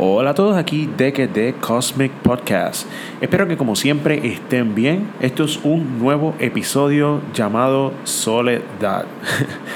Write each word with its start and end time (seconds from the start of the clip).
Hola 0.00 0.30
a 0.30 0.34
todos 0.34 0.56
aquí 0.56 0.88
de 0.96 1.56
Cosmic 1.60 2.12
Podcast. 2.12 2.86
Espero 3.20 3.48
que 3.48 3.56
como 3.56 3.74
siempre 3.74 4.28
estén 4.28 4.76
bien. 4.76 5.08
Esto 5.18 5.42
es 5.42 5.58
un 5.64 5.98
nuevo 5.98 6.36
episodio 6.38 7.20
llamado 7.34 7.92
Soledad. 8.04 9.06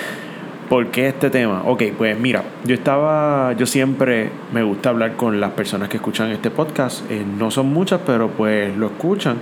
¿Por 0.68 0.92
qué 0.92 1.08
este 1.08 1.28
tema? 1.28 1.64
Ok, 1.66 1.82
pues 1.98 2.16
mira, 2.16 2.44
yo 2.62 2.72
estaba, 2.72 3.52
yo 3.54 3.66
siempre 3.66 4.30
me 4.52 4.62
gusta 4.62 4.90
hablar 4.90 5.16
con 5.16 5.40
las 5.40 5.50
personas 5.54 5.88
que 5.88 5.96
escuchan 5.96 6.30
este 6.30 6.52
podcast. 6.52 7.10
Eh, 7.10 7.24
no 7.26 7.50
son 7.50 7.72
muchas, 7.72 8.00
pero 8.06 8.28
pues 8.28 8.76
lo 8.76 8.86
escuchan. 8.86 9.38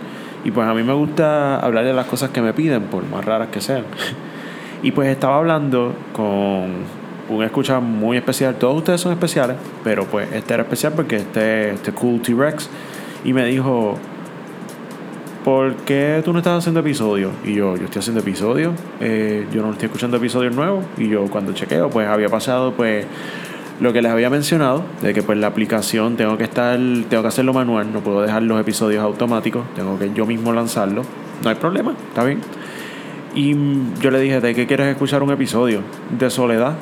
Y 0.47 0.51
pues 0.51 0.67
a 0.67 0.73
mí 0.73 0.83
me 0.83 0.95
gusta 0.95 1.61
hablar 1.61 1.85
de 1.85 1.93
las 1.93 2.07
cosas 2.07 2.31
que 2.31 2.41
me 2.41 2.55
piden, 2.55 2.85
por 2.85 3.05
más 3.05 3.23
raras 3.23 3.49
que 3.49 3.61
sean. 3.61 3.85
y 4.83 4.93
pues 4.93 5.11
estaba 5.11 5.37
hablando 5.37 5.95
con 6.15 7.00
un 7.31 7.45
escucha 7.45 7.81
muy 7.81 8.17
especial. 8.17 8.57
Todos 8.57 8.79
ustedes 8.79 9.01
son 9.01 9.13
especiales, 9.13 9.57
pero 9.85 10.05
pues 10.05 10.31
este 10.33 10.55
era 10.55 10.65
especial 10.65 10.93
porque 10.95 11.17
este, 11.17 11.71
este 11.71 11.93
Cool 11.93 12.21
T-Rex. 12.21 12.69
Y 13.25 13.33
me 13.33 13.45
dijo, 13.45 13.97
¿por 15.45 15.75
qué 15.77 16.23
tú 16.25 16.33
no 16.33 16.39
estás 16.39 16.59
haciendo 16.59 16.81
episodios? 16.81 17.33
Y 17.45 17.55
yo, 17.55 17.77
yo 17.77 17.85
estoy 17.85 18.01
haciendo 18.01 18.21
episodios, 18.21 18.75
eh, 19.01 19.47
yo 19.53 19.63
no 19.63 19.73
estoy 19.73 19.87
escuchando 19.87 20.17
episodios 20.17 20.55
nuevos. 20.55 20.85
Y 20.99 21.09
yo 21.09 21.27
cuando 21.27 21.53
chequeo, 21.53 21.89
pues 21.89 22.09
había 22.09 22.29
pasado 22.29 22.73
pues 22.73 23.07
lo 23.81 23.93
que 23.93 24.03
les 24.03 24.11
había 24.11 24.29
mencionado, 24.29 24.83
de 25.01 25.15
que 25.15 25.23
pues 25.23 25.39
la 25.39 25.47
aplicación 25.47 26.17
tengo 26.17 26.37
que 26.37 26.45
estar, 26.45 26.79
tengo 27.09 27.23
que 27.23 27.29
hacerlo 27.29 27.55
manual, 27.55 27.93
no 27.93 28.01
puedo 28.01 28.23
dejar 28.23 28.43
los 28.43 28.61
episodios 28.61 29.03
automáticos, 29.03 29.65
tengo 29.75 29.99
que 29.99 30.13
yo 30.13 30.27
mismo 30.27 30.53
lanzarlo. 30.53 31.03
No 31.43 31.49
hay 31.49 31.57
problema, 31.57 31.95
está 32.09 32.25
bien. 32.25 32.41
Y 33.35 33.55
yo 34.01 34.11
le 34.11 34.19
dije, 34.19 34.41
¿de 34.41 34.55
qué 34.55 34.67
quieres 34.67 34.89
escuchar 34.89 35.23
un 35.23 35.31
episodio? 35.31 35.83
De 36.19 36.29
soledad. 36.29 36.75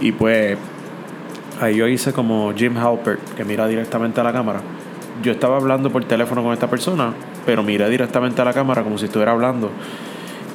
Y 0.00 0.12
pues 0.12 0.56
ahí 1.60 1.76
yo 1.76 1.86
hice 1.86 2.12
como 2.12 2.52
Jim 2.54 2.76
Halpert, 2.76 3.20
que 3.34 3.44
mira 3.44 3.66
directamente 3.66 4.20
a 4.20 4.24
la 4.24 4.32
cámara. 4.32 4.60
Yo 5.22 5.32
estaba 5.32 5.56
hablando 5.56 5.90
por 5.90 6.04
teléfono 6.04 6.42
con 6.42 6.52
esta 6.52 6.68
persona, 6.68 7.12
pero 7.44 7.62
miré 7.62 7.88
directamente 7.90 8.40
a 8.40 8.44
la 8.44 8.54
cámara 8.54 8.82
como 8.82 8.96
si 8.96 9.04
estuviera 9.04 9.32
hablando. 9.32 9.70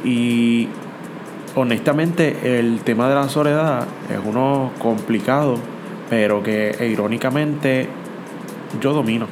Y 0.03 0.67
honestamente 1.55 2.59
el 2.59 2.81
tema 2.81 3.07
de 3.07 3.15
la 3.15 3.29
soledad 3.29 3.85
es 4.09 4.19
uno 4.23 4.71
complicado, 4.79 5.57
pero 6.09 6.41
que 6.41 6.75
irónicamente 6.91 7.87
yo 8.81 8.93
domino. 8.93 9.27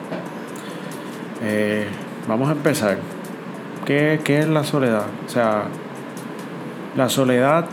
Eh, 1.44 1.88
vamos 2.28 2.50
a 2.50 2.52
empezar. 2.52 2.98
¿Qué, 3.86 4.22
¿Qué 4.24 4.40
es 4.40 4.48
la 4.48 4.64
soledad? 4.64 5.06
O 5.26 5.30
sea, 5.30 5.64
la 6.96 7.10
soledad, 7.10 7.66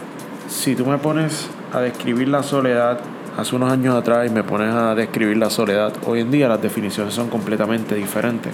si 0.48 0.75
tú 0.75 0.86
me 0.86 0.98
pones 0.98 1.50
a 1.72 1.80
describir 1.80 2.28
la 2.28 2.42
soledad 2.42 3.00
hace 3.36 3.56
unos 3.56 3.72
años 3.72 3.94
atrás 3.94 4.26
y 4.28 4.30
me 4.30 4.42
pones 4.42 4.74
a 4.74 4.94
describir 4.94 5.36
la 5.36 5.50
soledad, 5.50 5.92
hoy 6.06 6.20
en 6.20 6.30
día 6.30 6.48
las 6.48 6.60
definiciones 6.60 7.14
son 7.14 7.28
completamente 7.28 7.94
diferentes. 7.94 8.52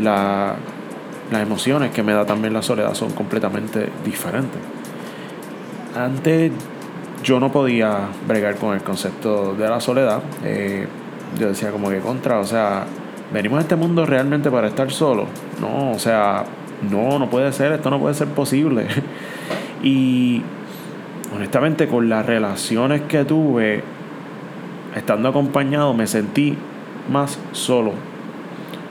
las 0.00 0.56
emociones 1.32 1.90
que 1.90 2.02
me 2.02 2.12
da 2.12 2.24
también 2.26 2.52
la 2.52 2.62
soledad 2.62 2.94
son 2.94 3.12
completamente 3.12 3.88
diferentes. 4.04 4.60
Antes 5.96 6.52
yo 7.22 7.40
no 7.40 7.50
podía 7.50 8.08
bregar 8.28 8.56
con 8.56 8.74
el 8.74 8.82
concepto 8.82 9.54
de 9.54 9.68
la 9.68 9.80
soledad. 9.80 10.20
Eh, 10.44 10.86
yo 11.38 11.48
decía 11.48 11.70
como 11.70 11.88
que 11.88 11.98
contra, 12.00 12.38
o 12.38 12.44
sea, 12.44 12.84
venimos 13.32 13.58
a 13.58 13.62
este 13.62 13.76
mundo 13.76 14.04
realmente 14.04 14.50
para 14.50 14.68
estar 14.68 14.90
solos. 14.90 15.28
No, 15.60 15.92
o 15.92 15.98
sea, 15.98 16.44
no, 16.90 17.18
no 17.18 17.30
puede 17.30 17.52
ser, 17.52 17.72
esto 17.72 17.90
no 17.90 17.98
puede 17.98 18.14
ser 18.14 18.28
posible. 18.28 18.86
y 19.82 20.42
honestamente 21.34 21.88
con 21.88 22.08
las 22.08 22.24
relaciones 22.24 23.02
que 23.02 23.24
tuve, 23.24 23.82
estando 24.94 25.28
acompañado, 25.28 25.92
me 25.92 26.06
sentí 26.06 26.56
más 27.10 27.38
solo. 27.52 27.92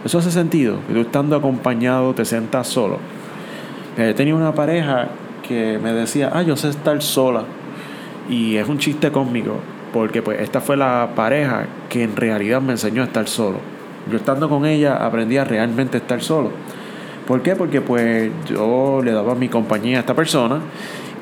Eso 0.03 0.17
hace 0.17 0.31
sentido, 0.31 0.80
que 0.88 0.94
tú 0.94 1.02
estando 1.02 1.36
acompañado 1.36 2.14
te 2.14 2.25
sientas 2.25 2.67
solo. 2.67 2.99
He 3.97 4.14
tenido 4.14 4.36
una 4.36 4.53
pareja 4.53 5.08
que 5.48 5.80
me 5.82 5.93
decía, 5.93 6.32
ah, 6.33 6.42
yo 6.42 6.58
sé 6.58 6.70
estar 6.70 7.02
sola. 7.02 7.43
Y 8.30 8.58
es 8.58 8.67
un 8.67 8.77
chiste 8.77 9.11
cósmico, 9.11 9.58
porque 9.93 10.21
pues 10.21 10.42
esta 10.42 10.59
fue 10.59 10.76
la 10.76 11.11
pareja 11.15 11.67
que 11.89 12.03
en 12.03 12.15
realidad 12.15 12.61
me 12.61 12.73
enseñó 12.73 13.02
a 13.02 13.05
estar 13.05 13.27
solo. 13.27 13.59
Yo 14.11 14.17
estando 14.17 14.49
con 14.49 14.65
ella 14.65 14.98
aprendí 15.05 15.37
a 15.37 15.45
realmente 15.45 15.98
estar 15.98 16.21
solo. 16.21 16.52
¿Por 17.27 17.42
qué? 17.42 17.55
Porque 17.55 17.80
pues 17.80 18.32
yo 18.49 19.02
le 19.02 19.14
daba 19.14 19.33
mi 19.36 19.48
compañía 19.48 19.98
a 19.98 19.99
esta 20.02 20.14
persona 20.14 20.59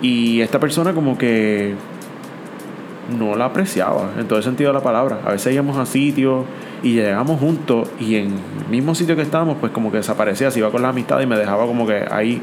y 0.01 0.41
esta 0.41 0.59
persona 0.59 0.93
como 0.93 1.17
que 1.17 1.75
no 3.17 3.35
la 3.35 3.45
apreciaba 3.45 4.11
en 4.17 4.27
todo 4.27 4.37
el 4.37 4.43
sentido 4.43 4.69
de 4.69 4.73
la 4.73 4.83
palabra. 4.83 5.19
A 5.25 5.31
veces 5.31 5.53
íbamos 5.53 5.77
a 5.77 5.85
sitios 5.85 6.45
y 6.83 6.93
llegamos 6.93 7.39
juntos 7.39 7.89
y 7.99 8.15
en 8.15 8.33
el 8.61 8.67
mismo 8.69 8.95
sitio 8.95 9.15
que 9.15 9.21
estábamos 9.21 9.57
pues 9.59 9.71
como 9.71 9.91
que 9.91 9.97
desaparecía, 9.97 10.49
se 10.51 10.59
iba 10.59 10.71
con 10.71 10.81
la 10.81 10.89
amistad 10.89 11.19
y 11.21 11.25
me 11.25 11.37
dejaba 11.37 11.65
como 11.65 11.85
que 11.85 12.05
ahí. 12.09 12.41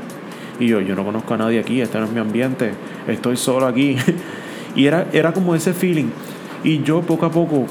Y 0.60 0.66
yo, 0.66 0.80
yo 0.80 0.96
no 0.96 1.04
conozco 1.04 1.34
a 1.34 1.36
nadie 1.36 1.60
aquí, 1.60 1.80
este 1.80 1.98
no 1.98 2.06
es 2.06 2.12
mi 2.12 2.20
ambiente, 2.20 2.72
estoy 3.06 3.36
solo 3.36 3.66
aquí. 3.66 3.96
y 4.76 4.86
era, 4.86 5.06
era 5.12 5.32
como 5.32 5.54
ese 5.54 5.72
feeling. 5.72 6.10
Y 6.64 6.82
yo 6.82 7.02
poco 7.02 7.26
a 7.26 7.30
poco 7.30 7.66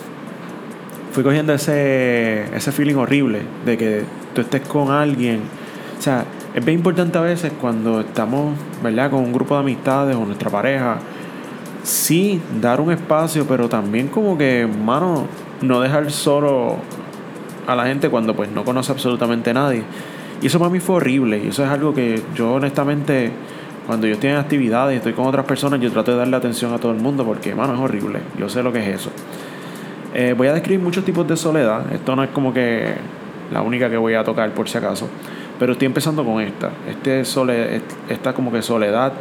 fui 1.12 1.24
cogiendo 1.24 1.53
ese, 1.53 2.46
ese 2.56 2.72
feeling 2.72 2.96
horrible 2.96 3.42
de 3.66 3.78
que 3.78 4.03
tú 4.34 4.42
estés 4.42 4.62
con 4.62 4.92
alguien. 4.92 5.42
O 5.97 6.02
sea, 6.02 6.26
es 6.57 6.66
bien 6.66 6.79
importante 6.79 7.16
a 7.19 7.22
veces 7.22 7.51
cuando 7.62 8.00
estamos, 8.00 8.57
¿verdad?, 8.81 9.12
con 9.12 9.19
un 9.19 9.31
grupo 9.31 9.53
de 9.53 9.59
amistades 9.59 10.16
o 10.16 10.25
nuestra 10.25 10.50
pareja, 10.50 10.97
sí 11.84 12.41
dar 12.59 12.81
un 12.81 12.91
espacio, 12.91 13.45
pero 13.47 13.69
también 13.69 14.07
como 14.07 14.35
que, 14.40 14.67
mano, 14.67 15.28
no 15.62 15.79
dejar 15.81 16.09
solo 16.09 16.78
a 17.67 17.75
la 17.75 17.85
gente 17.85 18.09
cuando 18.09 18.35
pues 18.35 18.50
no 18.50 18.66
conoce 18.66 18.91
absolutamente 18.91 19.51
a 19.51 19.53
nadie. 19.53 19.84
Y 20.41 20.47
eso 20.47 20.57
para 20.57 20.72
mí 20.72 20.79
fue 20.79 20.96
horrible. 20.96 21.44
Y 21.46 21.50
eso 21.50 21.63
es 21.63 21.69
algo 21.69 21.94
que 21.94 22.23
yo 22.34 22.53
honestamente, 22.53 23.31
cuando 23.85 24.07
yo 24.07 24.16
estoy 24.16 24.31
en 24.31 24.38
actividades 24.38 24.96
y 24.96 24.97
estoy 24.97 25.13
con 25.13 25.28
otras 25.28 25.46
personas, 25.46 25.79
yo 25.79 25.91
trato 25.91 26.13
de 26.13 26.17
darle 26.17 26.38
atención 26.38 26.73
a 26.73 26.79
todo 26.79 26.91
el 26.91 26.97
mundo 26.97 27.23
porque, 27.23 27.53
mano, 27.53 27.75
es 27.75 27.79
horrible. 27.79 28.22
Yo 28.35 28.50
sé 28.50 28.63
lo 28.63 28.73
que 28.73 28.79
es 28.79 29.01
eso. 29.01 29.12
Eh, 30.16 30.34
voy 30.35 30.47
a 30.47 30.53
describir 30.53 30.84
muchos 30.84 31.06
tipos 31.06 31.28
de 31.28 31.38
soledad. 31.38 31.94
Esto 31.94 32.16
no 32.16 32.23
es 32.23 32.31
como 32.31 32.51
que 32.51 32.96
la 33.51 33.62
única 33.62 33.91
que 33.91 33.97
voy 33.97 34.16
a 34.16 34.23
tocar 34.23 34.50
por 34.56 34.67
si 34.67 34.79
acaso. 34.79 35.07
Pero 35.59 35.73
estoy 35.73 35.88
empezando 35.88 36.23
con 36.23 36.41
esta. 36.41 36.72
Este 36.88 37.25
sole, 37.25 37.81
esta 38.09 38.34
como 38.34 38.51
que 38.51 38.62
soledad 38.62 39.13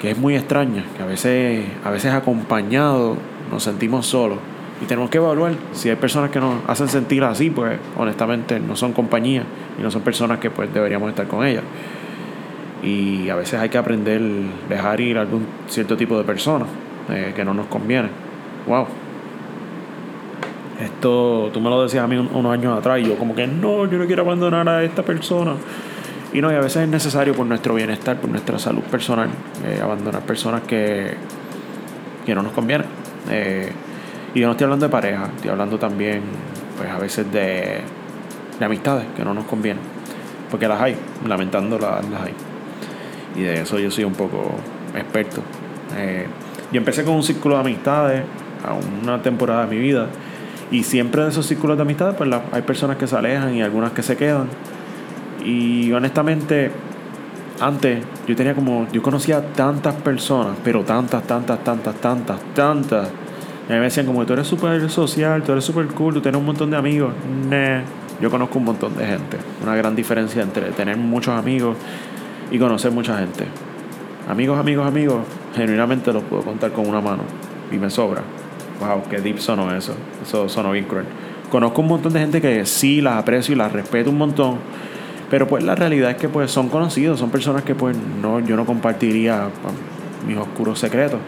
que 0.00 0.10
es 0.10 0.18
muy 0.18 0.34
extraña, 0.34 0.84
que 0.96 1.02
a 1.02 1.06
veces, 1.06 1.66
a 1.84 1.90
veces 1.90 2.12
acompañado 2.12 3.16
nos 3.50 3.62
sentimos 3.62 4.06
solos. 4.06 4.38
Y 4.82 4.86
tenemos 4.86 5.10
que 5.10 5.18
evaluar 5.18 5.52
si 5.72 5.90
hay 5.90 5.96
personas 5.96 6.30
que 6.30 6.40
nos 6.40 6.56
hacen 6.66 6.88
sentir 6.88 7.22
así, 7.22 7.50
pues 7.50 7.78
honestamente 7.98 8.58
no 8.58 8.76
son 8.76 8.94
compañía 8.94 9.44
y 9.78 9.82
no 9.82 9.90
son 9.90 10.00
personas 10.00 10.38
que 10.38 10.50
pues 10.50 10.72
deberíamos 10.72 11.10
estar 11.10 11.26
con 11.26 11.46
ellas. 11.46 11.62
Y 12.82 13.28
a 13.28 13.36
veces 13.36 13.60
hay 13.60 13.68
que 13.68 13.76
aprender 13.76 14.22
dejar 14.70 15.00
ir 15.02 15.18
a 15.18 15.20
algún 15.20 15.46
cierto 15.68 15.98
tipo 15.98 16.16
de 16.16 16.24
personas 16.24 16.68
eh, 17.10 17.34
que 17.36 17.44
no 17.44 17.52
nos 17.52 17.66
conviene. 17.66 18.08
Wow, 18.66 18.86
esto, 20.80 21.50
tú 21.52 21.60
me 21.60 21.68
lo 21.68 21.82
decías 21.82 22.04
a 22.04 22.06
mí 22.06 22.16
unos 22.16 22.52
años 22.52 22.78
atrás 22.78 23.00
y 23.00 23.04
yo 23.04 23.16
como 23.16 23.34
que 23.34 23.46
no, 23.46 23.86
yo 23.86 23.98
no 23.98 24.06
quiero 24.06 24.22
abandonar 24.22 24.68
a 24.68 24.82
esta 24.82 25.02
persona. 25.02 25.54
Y 26.32 26.40
no, 26.40 26.50
y 26.50 26.54
a 26.54 26.60
veces 26.60 26.82
es 26.82 26.88
necesario 26.88 27.34
por 27.34 27.46
nuestro 27.46 27.74
bienestar, 27.74 28.16
por 28.20 28.30
nuestra 28.30 28.58
salud 28.58 28.82
personal, 28.82 29.28
eh, 29.64 29.80
abandonar 29.82 30.22
personas 30.22 30.62
que, 30.62 31.14
que 32.24 32.34
no 32.34 32.42
nos 32.42 32.52
convienen. 32.52 32.86
Eh, 33.28 33.72
y 34.34 34.40
yo 34.40 34.46
no 34.46 34.52
estoy 34.52 34.64
hablando 34.64 34.86
de 34.86 34.92
pareja, 34.92 35.28
estoy 35.34 35.50
hablando 35.50 35.78
también, 35.78 36.22
pues 36.76 36.88
a 36.88 36.98
veces 36.98 37.30
de, 37.32 37.80
de 38.58 38.64
amistades 38.64 39.06
que 39.16 39.24
no 39.24 39.34
nos 39.34 39.44
convienen. 39.44 39.82
Porque 40.50 40.68
las 40.68 40.80
hay, 40.80 40.96
lamentando 41.26 41.78
las, 41.78 42.04
hay. 42.04 42.34
Y 43.36 43.42
de 43.42 43.62
eso 43.62 43.78
yo 43.78 43.90
soy 43.90 44.04
un 44.04 44.14
poco 44.14 44.52
experto. 44.94 45.42
Eh, 45.96 46.26
yo 46.72 46.78
empecé 46.78 47.04
con 47.04 47.14
un 47.14 47.22
círculo 47.22 47.56
de 47.56 47.60
amistades 47.62 48.22
a 48.64 48.74
una 49.02 49.20
temporada 49.20 49.66
de 49.66 49.76
mi 49.76 49.82
vida 49.82 50.06
y 50.70 50.84
siempre 50.84 51.22
de 51.22 51.30
esos 51.30 51.46
círculos 51.46 51.76
de 51.76 51.82
amistad, 51.82 52.14
pues 52.16 52.30
hay 52.52 52.62
personas 52.62 52.96
que 52.96 53.06
se 53.06 53.16
alejan 53.16 53.54
y 53.54 53.62
algunas 53.62 53.92
que 53.92 54.02
se 54.02 54.16
quedan. 54.16 54.48
Y 55.44 55.90
honestamente, 55.92 56.70
antes 57.60 58.04
yo 58.26 58.36
tenía 58.36 58.54
como, 58.54 58.86
yo 58.92 59.02
conocía 59.02 59.52
tantas 59.52 59.94
personas, 59.96 60.56
pero 60.62 60.84
tantas, 60.84 61.24
tantas, 61.24 61.64
tantas, 61.64 61.94
tantas, 61.96 62.40
tantas. 62.54 63.08
Y 63.68 63.72
me 63.72 63.80
decían 63.80 64.06
como, 64.06 64.24
tú 64.24 64.32
eres 64.32 64.46
súper 64.46 64.88
social, 64.90 65.42
tú 65.42 65.52
eres 65.52 65.64
súper 65.64 65.86
cool, 65.88 66.14
tú 66.14 66.20
tienes 66.20 66.38
un 66.38 66.46
montón 66.46 66.70
de 66.70 66.76
amigos. 66.76 67.12
Nah, 67.48 67.80
yo 68.20 68.30
conozco 68.30 68.58
un 68.58 68.66
montón 68.66 68.96
de 68.96 69.06
gente. 69.06 69.38
Una 69.62 69.74
gran 69.74 69.96
diferencia 69.96 70.42
entre 70.42 70.70
tener 70.70 70.96
muchos 70.96 71.34
amigos 71.34 71.76
y 72.50 72.58
conocer 72.58 72.92
mucha 72.92 73.18
gente. 73.18 73.44
Amigos, 74.28 74.58
amigos, 74.58 74.86
amigos, 74.86 75.22
genuinamente 75.56 76.12
los 76.12 76.22
puedo 76.24 76.42
contar 76.42 76.70
con 76.70 76.86
una 76.88 77.00
mano. 77.00 77.22
Y 77.72 77.76
me 77.76 77.90
sobra 77.90 78.22
wow, 78.80 79.02
qué 79.08 79.20
deep 79.20 79.38
sonó 79.38 79.74
eso. 79.74 79.94
Eso 80.22 80.48
sonó 80.48 80.72
bien 80.72 80.86
cruel. 80.86 81.06
Conozco 81.50 81.82
un 81.82 81.88
montón 81.88 82.12
de 82.12 82.20
gente 82.20 82.40
que 82.40 82.64
sí 82.66 83.00
las 83.00 83.16
aprecio 83.16 83.54
y 83.54 83.58
las 83.58 83.72
respeto 83.72 84.10
un 84.10 84.18
montón. 84.18 84.58
Pero 85.30 85.46
pues 85.46 85.62
la 85.62 85.74
realidad 85.74 86.10
es 86.10 86.16
que 86.16 86.28
pues 86.28 86.50
son 86.50 86.68
conocidos, 86.68 87.20
son 87.20 87.30
personas 87.30 87.62
que 87.62 87.74
pues 87.74 87.96
no, 88.20 88.40
yo 88.40 88.56
no 88.56 88.66
compartiría 88.66 89.48
mis 90.26 90.36
oscuros 90.36 90.78
secretos. 90.78 91.20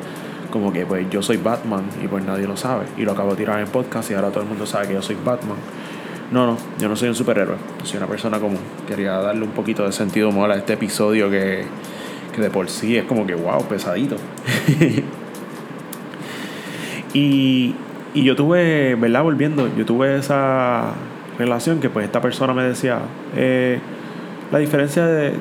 como 0.51 0.71
que 0.73 0.85
pues 0.85 1.09
yo 1.09 1.23
soy 1.23 1.39
Batman 1.39 1.85
y 2.05 2.09
pues 2.09 2.25
nadie 2.25 2.47
lo 2.47 2.57
sabe. 2.57 2.87
Y 2.99 3.03
lo 3.03 3.13
acabo 3.13 3.31
de 3.31 3.37
tirar 3.37 3.61
en 3.61 3.69
podcast 3.69 4.11
y 4.11 4.15
ahora 4.15 4.31
todo 4.31 4.43
el 4.43 4.49
mundo 4.49 4.67
sabe 4.67 4.89
que 4.89 4.95
yo 4.95 5.03
soy 5.03 5.17
Batman. 5.25 5.57
No, 6.31 6.47
no, 6.47 6.57
yo 6.79 6.89
no 6.89 6.97
soy 6.97 7.11
un 7.11 7.15
superhéroe, 7.15 7.57
soy 7.85 7.99
una 7.99 8.07
persona 8.07 8.39
común. 8.39 8.61
Quería 8.89 9.13
darle 9.13 9.45
un 9.45 9.51
poquito 9.51 9.85
de 9.85 9.93
sentido 9.93 10.31
humor 10.31 10.51
a 10.51 10.57
este 10.57 10.73
episodio 10.73 11.31
que, 11.31 11.65
que 12.35 12.41
de 12.41 12.51
por 12.51 12.69
sí 12.69 12.97
es 12.97 13.05
como 13.05 13.27
que 13.27 13.35
wow, 13.35 13.65
pesadito. 13.67 14.17
y, 17.15 17.75
y 18.15 18.25
yo 18.25 18.37
tuve, 18.37 18.95
¿verdad? 18.95 19.23
Volviendo, 19.23 19.69
yo 19.77 19.85
tuve 19.85 20.17
esa 20.17 20.93
relación 21.39 21.81
que 21.81 21.91
pues 21.91 22.07
esta 22.07 22.21
persona 22.21 22.53
me 22.55 22.63
decía, 22.63 23.01
eh, 23.37 23.79
la 24.51 24.59
diferencia 24.59 25.07
de 25.07 25.35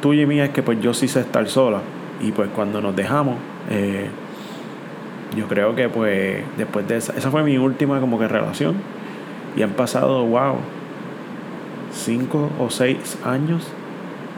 tuya 0.00 0.22
y 0.22 0.26
mía 0.26 0.46
es 0.46 0.50
que 0.50 0.62
pues 0.62 0.80
yo 0.80 0.94
sí 0.94 1.08
sé 1.08 1.20
estar 1.20 1.48
sola. 1.48 1.80
Y 2.20 2.32
pues 2.32 2.48
cuando 2.54 2.80
nos 2.80 2.96
dejamos, 2.96 3.36
eh, 3.70 4.08
yo 5.36 5.46
creo 5.46 5.74
que 5.74 5.88
pues 5.88 6.42
después 6.56 6.88
de 6.88 6.96
esa, 6.96 7.12
esa 7.16 7.30
fue 7.30 7.42
mi 7.42 7.58
última 7.58 8.00
como 8.00 8.18
que 8.18 8.26
relación. 8.26 8.76
Y 9.56 9.62
han 9.62 9.70
pasado, 9.70 10.24
wow, 10.24 10.56
cinco 11.92 12.50
o 12.58 12.70
seis 12.70 13.18
años. 13.24 13.66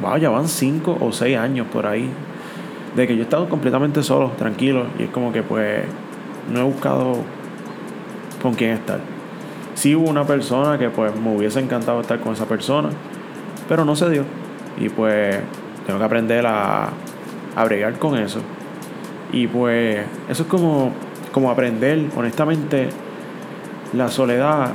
Wow, 0.01 0.17
ya 0.17 0.31
van 0.31 0.49
cinco 0.49 0.97
o 1.01 1.13
seis 1.13 1.37
años 1.37 1.67
por 1.73 1.87
ahí. 1.87 2.09
De 2.97 3.07
que 3.07 3.15
yo 3.15 3.21
he 3.21 3.25
estado 3.25 3.49
completamente 3.49 4.03
solo, 4.03 4.33
tranquilo. 4.39 4.85
Y 4.99 5.05
es 5.05 5.11
como 5.11 5.33
que 5.33 5.43
pues 5.43 5.85
no 6.51 6.61
he 6.61 6.63
buscado 6.63 7.19
con 8.43 8.55
quién 8.55 8.73
estar. 8.73 9.01
Sí 9.75 9.95
hubo 9.95 10.09
una 10.09 10.25
persona 10.25 10.79
que 10.79 10.91
pues 10.91 11.15
me 11.17 11.37
hubiese 11.37 11.61
encantado 11.61 12.01
estar 12.01 12.21
con 12.21 12.33
esa 12.33 12.47
persona. 12.47 12.91
Pero 13.69 13.85
no 13.85 13.97
se 13.97 14.11
dio. 14.11 14.25
Y 14.79 14.89
pues 14.89 15.39
tengo 15.87 15.99
que 15.99 16.05
aprender 16.05 16.47
a, 16.47 16.91
a 17.57 17.65
bregar 17.65 17.99
con 17.99 18.19
eso. 18.19 18.41
Y 19.33 19.47
pues 19.47 20.05
eso 20.29 20.43
es 20.43 20.49
como, 20.49 20.93
como 21.33 21.51
aprender, 21.51 22.07
honestamente, 22.17 22.89
la 23.93 24.09
soledad 24.09 24.73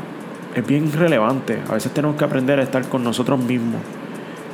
es 0.56 0.66
bien 0.66 0.92
relevante. 0.94 1.60
A 1.70 1.74
veces 1.74 1.92
tenemos 1.94 2.16
que 2.16 2.24
aprender 2.24 2.60
a 2.60 2.64
estar 2.64 2.88
con 2.88 3.04
nosotros 3.04 3.40
mismos 3.40 3.82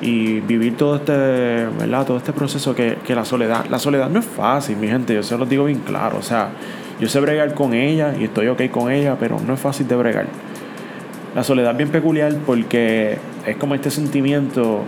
y 0.01 0.39
vivir 0.39 0.75
todo 0.75 0.95
este, 0.95 1.13
¿verdad? 1.13 2.05
Todo 2.05 2.17
este 2.17 2.33
proceso 2.33 2.75
que, 2.75 2.97
que 3.05 3.13
la 3.13 3.23
soledad, 3.23 3.65
la 3.69 3.77
soledad 3.77 4.09
no 4.09 4.19
es 4.19 4.25
fácil, 4.25 4.77
mi 4.77 4.87
gente, 4.87 5.13
yo 5.13 5.23
se 5.23 5.37
lo 5.37 5.45
digo 5.45 5.65
bien 5.65 5.79
claro, 5.79 6.17
o 6.17 6.23
sea, 6.23 6.49
yo 7.01 7.09
sé 7.09 7.19
bregar 7.19 7.55
con 7.55 7.73
ella 7.73 8.13
y 8.17 8.25
estoy 8.25 8.47
ok 8.47 8.69
con 8.69 8.91
ella, 8.91 9.17
pero 9.19 9.39
no 9.39 9.55
es 9.55 9.59
fácil 9.59 9.87
de 9.87 9.95
bregar. 9.95 10.27
La 11.33 11.43
soledad 11.43 11.71
es 11.71 11.77
bien 11.77 11.89
peculiar 11.89 12.31
porque 12.45 13.17
es 13.47 13.55
como 13.55 13.73
este 13.73 13.89
sentimiento 13.89 14.83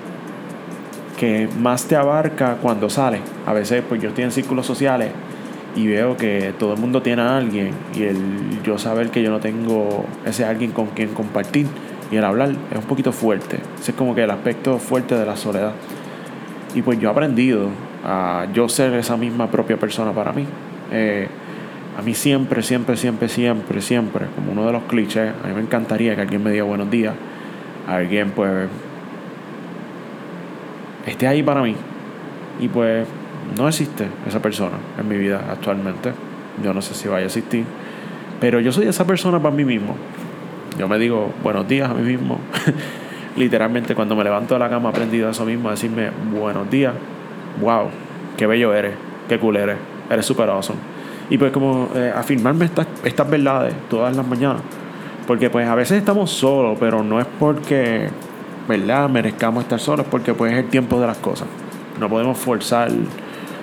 que 1.18 1.50
más 1.60 1.86
te 1.86 1.95
abarca 1.95 2.57
cuando 2.62 2.88
sales. 2.88 3.21
A 3.48 3.54
veces 3.54 3.83
pues 3.89 4.00
yo 4.00 4.10
estoy 4.10 4.25
en 4.25 4.31
círculos 4.31 4.68
sociales 4.68 5.10
y 5.75 5.88
veo 5.88 6.15
que 6.15 6.54
todo 6.60 6.75
el 6.75 6.80
mundo 6.80 7.01
tiene 7.01 7.24
a 7.24 7.38
alguien 7.38 7.71
y 7.95 8.04
el 8.04 8.62
yo 8.63 8.77
saber 8.77 9.10
que 9.10 9.24
yo 9.24 9.31
no 9.31 9.39
tengo 9.39 10.06
ese 10.24 10.45
alguien 10.45 10.71
con 10.71 10.88
quien 10.88 11.15
compartir 11.15 11.65
y 12.12 12.18
el 12.18 12.24
hablar 12.25 12.51
es 12.69 12.77
un 12.77 12.83
poquito 12.83 13.12
fuerte. 13.12 13.57
Ese 13.81 13.89
es 13.89 13.98
como 13.98 14.13
que 14.13 14.24
el 14.24 14.30
aspecto 14.30 14.77
fuerte 14.77 15.15
de 15.15 15.25
la 15.25 15.36
soledad. 15.36 15.71
Y 16.75 16.83
pues 16.83 17.00
yo 17.00 17.10
he 17.10 17.12
aprendido 17.12 17.69
a 18.06 18.45
yo 18.54 18.69
ser 18.69 18.94
esa 18.94 19.18
misma 19.18 19.50
propia 19.50 19.77
persona 19.77 20.12
para 20.12 20.31
mí. 20.31 20.45
Eh, 20.92 21.27
a 21.98 22.01
mí 22.01 22.16
siempre, 22.16 22.63
siempre, 22.63 22.98
siempre, 22.98 23.30
siempre, 23.30 23.81
siempre, 23.81 24.25
como 24.36 24.51
uno 24.51 24.66
de 24.66 24.74
los 24.74 24.84
clichés, 24.84 25.31
a 25.44 25.48
mí 25.48 25.54
me 25.54 25.62
encantaría 25.62 26.16
que 26.16 26.22
alguien 26.22 26.44
me 26.44 26.51
diga 26.51 26.63
buenos 26.63 26.90
días. 26.90 27.13
Alguien 27.88 28.31
pues 28.31 28.68
esté 31.06 31.28
ahí 31.28 31.44
para 31.44 31.62
mí. 31.62 31.75
Y 32.60 32.68
pues 32.68 33.07
no 33.57 33.68
existe 33.68 34.07
esa 34.28 34.42
persona 34.42 34.78
en 35.00 35.07
mi 35.07 35.18
vida 35.18 35.45
actualmente. 35.51 36.13
Yo 36.63 36.74
no 36.74 36.81
sé 36.81 36.95
si 36.95 37.07
vaya 37.07 37.24
a 37.24 37.28
existir. 37.28 37.66
Pero 38.39 38.60
yo 38.60 38.72
soy 38.72 38.88
esa 38.88 39.06
persona 39.06 39.39
para 39.39 39.56
mí 39.56 39.63
mismo. 39.63 39.96
Yo 40.80 40.88
me 40.88 40.98
digo 40.98 41.31
buenos 41.44 41.68
días 41.68 41.89
a 41.89 41.94
mí 41.94 42.01
mismo. 42.01 42.39
Literalmente 43.38 43.94
cuando 43.94 44.16
me 44.16 44.24
levanto 44.24 44.56
de 44.56 44.60
la 44.60 44.69
cama 44.69 44.89
he 44.89 44.92
aprendido 44.92 45.30
eso 45.30 45.46
mismo, 45.46 45.69
a 45.69 45.72
decirme 45.72 46.10
buenos 46.34 46.69
días. 46.72 46.94
Wow, 47.62 47.89
qué 48.36 48.48
bello 48.48 48.74
eres, 48.74 48.94
qué 49.30 49.39
cool 49.39 49.57
eres, 49.57 49.78
eres 50.10 50.25
super 50.25 50.50
awesome. 50.50 50.93
Y 51.30 51.38
pues 51.38 51.52
como 51.52 51.90
eh, 51.96 52.12
afirmarme 52.16 52.66
estas, 52.66 52.88
estas 53.04 53.30
verdades 53.30 53.74
todas 53.90 54.16
las 54.16 54.25
mañanas. 54.25 54.62
Porque 55.28 55.50
pues 55.50 55.68
a 55.68 55.75
veces 55.75 55.98
estamos 55.98 56.31
solos, 56.31 56.78
pero 56.80 57.04
no 57.04 57.20
es 57.20 57.25
porque 57.40 58.10
¿verdad? 58.68 59.10
Merezcamos 59.10 59.64
estar 59.64 59.80
solos 59.80 60.06
porque 60.10 60.34
pues 60.34 60.54
es 60.54 60.60
el 60.60 60.70
tiempo 60.70 61.00
de 61.00 61.08
las 61.08 61.18
cosas. 61.18 61.48
No 62.00 62.10
podemos 62.10 62.38
forzar, 62.38 62.92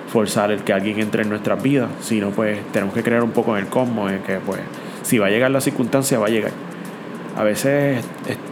forzar 0.08 0.50
el 0.50 0.60
que 0.60 0.72
alguien 0.72 1.00
entre 1.00 1.22
en 1.22 1.28
nuestras 1.28 1.62
vidas, 1.62 1.90
sino 2.00 2.30
pues 2.30 2.58
tenemos 2.72 2.94
que 2.94 3.02
creer 3.02 3.22
un 3.22 3.30
poco 3.30 3.56
en 3.56 3.64
el 3.64 3.70
cosmos, 3.70 4.12
en 4.12 4.20
que 4.20 4.36
pues 4.38 4.60
si 5.02 5.18
va 5.18 5.26
a 5.26 5.30
llegar 5.30 5.50
la 5.50 5.60
circunstancia, 5.60 6.18
va 6.18 6.26
a 6.26 6.30
llegar. 6.30 6.52
A 7.36 7.44
veces 7.44 8.04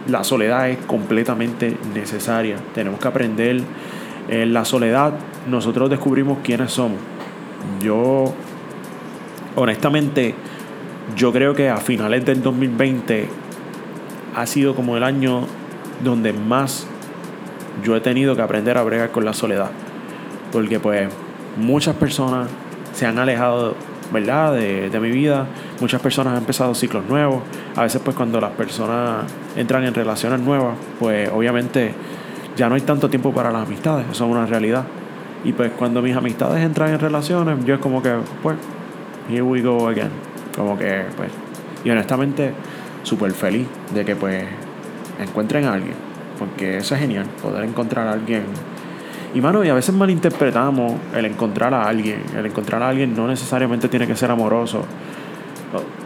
la 0.07 0.25
soledad 0.25 0.71
es 0.71 0.79
completamente 0.79 1.77
necesaria. 1.95 2.57
Tenemos 2.75 3.01
que 3.01 3.09
aprender. 3.09 3.61
En 4.29 4.53
la 4.53 4.65
soledad 4.65 5.15
nosotros 5.49 5.91
descubrimos 5.91 6.39
quiénes 6.43 6.73
somos. 6.73 6.99
Yo, 7.83 8.35
honestamente, 9.59 10.35
yo 11.17 11.33
creo 11.33 11.55
que 11.55 11.69
a 11.69 11.79
finales 11.79 12.25
del 12.25 12.43
2020 12.43 13.29
ha 14.35 14.47
sido 14.47 14.75
como 14.75 14.97
el 14.97 15.03
año 15.03 15.47
donde 16.03 16.33
más 16.33 16.87
yo 17.83 17.97
he 17.97 18.01
tenido 18.01 18.37
que 18.37 18.43
aprender 18.43 18.79
a 18.79 18.83
bregar 18.83 19.11
con 19.11 19.25
la 19.25 19.33
soledad. 19.33 19.71
Porque 20.53 20.81
pues 20.81 21.09
muchas 21.57 21.97
personas 21.97 22.49
se 22.93 23.07
han 23.07 23.19
alejado, 23.19 23.75
¿verdad? 24.13 24.55
De, 24.55 24.91
de, 24.91 25.01
mi 25.01 25.11
vida. 25.11 25.47
Muchas 25.81 26.01
personas 26.01 26.33
han 26.33 26.39
empezado 26.39 26.75
ciclos 26.75 27.05
nuevos. 27.09 27.43
A 27.77 27.83
veces 27.83 28.01
pues 28.05 28.17
cuando 28.17 28.41
las 28.41 28.53
personas 28.53 29.25
entran 29.57 29.85
en 29.85 29.95
relaciones 29.95 30.41
nuevas, 30.41 30.77
pues 30.99 31.31
obviamente 31.31 31.95
ya 32.57 32.69
no 32.69 32.75
hay 32.75 32.81
tanto 32.83 33.11
tiempo 33.11 33.33
para 33.33 33.51
las 33.51 33.67
amistades. 33.67 34.07
Eso 34.11 34.25
es 34.25 34.31
una 34.31 34.47
realidad. 34.47 34.85
Y 35.45 35.53
pues 35.53 35.73
cuando 35.73 36.03
mis 36.03 36.17
amistades 36.17 36.65
entran 36.65 36.93
en 36.93 36.99
relaciones, 36.99 37.65
yo 37.65 37.75
es 37.75 37.81
como 37.81 38.03
que, 38.03 38.15
pues, 38.43 38.57
here 39.29 39.43
we 39.43 39.61
go 39.61 39.89
again. 39.89 40.11
Como 40.57 40.77
que, 40.77 41.05
pues, 41.17 41.31
y 41.85 41.91
honestamente, 41.91 42.53
súper 43.03 43.33
feliz 43.33 43.67
de 43.95 44.05
que 44.05 44.17
pues 44.17 44.45
encuentren 45.21 45.65
a 45.65 45.75
alguien. 45.75 45.95
Porque 46.39 46.79
eso 46.79 46.95
es 46.95 47.01
genial, 47.01 47.27
poder 47.43 47.65
encontrar 47.65 48.07
a 48.07 48.13
alguien. 48.13 48.45
Y 49.35 49.41
mano, 49.41 49.65
y 49.65 49.69
a 49.69 49.75
veces 49.75 49.95
malinterpretamos 49.95 50.93
el 51.15 51.27
encontrar 51.27 51.75
a 51.75 51.87
alguien. 51.87 52.23
El 52.37 52.47
encontrar 52.47 52.83
a 52.83 52.89
alguien 52.89 53.15
no 53.15 53.27
necesariamente 53.27 53.89
tiene 53.89 54.07
que 54.07 54.17
ser 54.17 54.31
amoroso. 54.31 54.85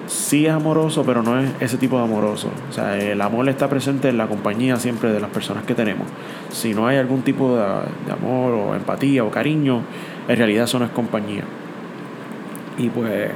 Sí 0.07 0.47
es 0.47 0.53
amoroso, 0.53 1.05
pero 1.05 1.23
no 1.23 1.39
es 1.39 1.51
ese 1.61 1.77
tipo 1.77 1.97
de 1.97 2.05
amoroso. 2.05 2.51
O 2.69 2.73
sea, 2.73 2.99
el 2.99 3.20
amor 3.20 3.49
está 3.49 3.69
presente 3.69 4.08
en 4.08 4.19
la 4.19 4.27
compañía 4.27 4.77
siempre 4.77 5.13
de 5.13 5.20
las 5.20 5.31
personas 5.31 5.65
que 5.65 5.75
tenemos. 5.75 6.06
Si 6.51 6.75
no 6.75 6.87
hay 6.87 6.96
algún 6.96 7.23
tipo 7.23 7.56
de, 7.56 7.63
de 8.06 8.13
amor 8.13 8.53
o 8.55 8.75
empatía 8.75 9.25
o 9.25 9.31
cariño, 9.31 9.82
en 10.27 10.37
realidad 10.37 10.65
eso 10.65 10.79
no 10.79 10.87
es 10.87 10.91
compañía. 10.91 11.44
Y 12.79 12.88
pues, 12.88 13.31